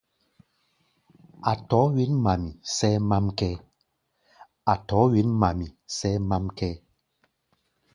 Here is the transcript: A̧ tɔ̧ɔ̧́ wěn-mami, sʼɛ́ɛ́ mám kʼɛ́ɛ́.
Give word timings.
A̧ 1.51 1.61
tɔ̧ɔ̧́ 1.69 1.87
wěn-mami, 1.95 2.49
sʼɛ́ɛ́ 5.93 6.25
mám 6.29 6.45
kʼɛ́ɛ́. 6.57 6.75